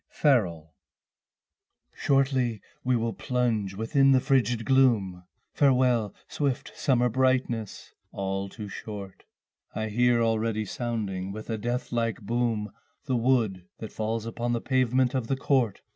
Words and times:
Autumn 0.25 0.31
Song 0.49 0.63
I 0.65 1.95
Shortly 1.95 2.61
we 2.83 2.95
will 2.95 3.13
plunge 3.13 3.75
within 3.75 4.13
the 4.13 4.19
frigid 4.19 4.65
gloom, 4.65 5.25
Farewell 5.53 6.15
swift 6.27 6.75
summer 6.75 7.07
brightness; 7.07 7.93
all 8.11 8.49
too 8.49 8.67
short 8.67 9.25
I 9.75 9.89
hear 9.89 10.23
already 10.23 10.65
sounding 10.65 11.31
with 11.31 11.51
a 11.51 11.57
death 11.59 11.91
like 11.91 12.19
boom 12.21 12.71
The 13.05 13.15
wood 13.15 13.67
that 13.77 13.93
falls 13.93 14.25
upon 14.25 14.53
the 14.53 14.59
pavement 14.61 15.13
of 15.13 15.27
the 15.27 15.37
court. 15.37 15.81